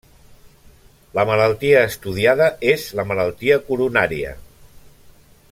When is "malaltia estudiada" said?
1.29-2.49